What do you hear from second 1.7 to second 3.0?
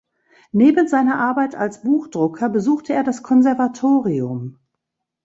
Buchdrucker besuchte